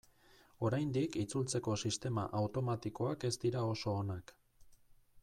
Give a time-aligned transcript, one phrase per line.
[0.67, 4.35] Oraindik itzultzeko sistema automatikoak ez dira oso onak.